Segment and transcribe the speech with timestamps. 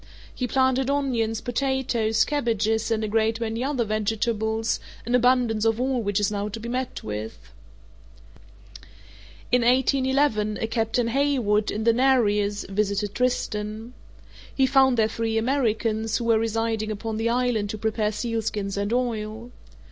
[0.33, 6.01] He planted onions, potatoes, cabbages, and a great many other vegetables, an abundance of all
[6.01, 7.37] which is now to be met with.
[9.51, 13.93] In 1811, a Captain Haywood, in the Nereus, visited Tristan.
[14.55, 18.91] He found there three Americans, who were residing upon the island to prepare sealskins and
[18.91, 19.51] oil.